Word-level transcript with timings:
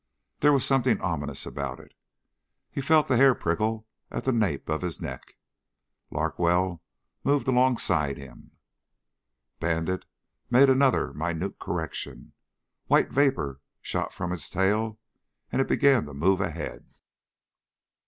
There 0.39 0.51
was 0.51 0.65
something 0.65 0.99
ominous 0.99 1.45
about 1.45 1.79
it. 1.79 1.93
He 2.71 2.81
felt 2.81 3.07
the 3.07 3.17
hair 3.17 3.35
prickle 3.35 3.85
at 4.09 4.23
the 4.23 4.31
nape 4.31 4.67
of 4.67 4.81
his 4.81 4.99
neck. 4.99 5.37
Larkwell 6.09 6.81
moved 7.23 7.47
alongside 7.47 8.17
him. 8.17 8.49
Bandit 9.59 10.07
made 10.49 10.69
another 10.71 11.13
minute 11.13 11.59
correction. 11.59 12.33
White 12.87 13.11
vapor 13.11 13.61
shot 13.79 14.11
from 14.11 14.31
its 14.33 14.49
tail 14.49 14.99
and 15.51 15.61
it 15.61 15.67
began 15.67 16.07
to 16.07 16.15
move 16.15 16.41
ahead. 16.41 16.95